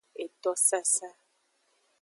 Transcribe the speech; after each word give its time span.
Eto 0.23 0.51
sasa. 0.67 1.09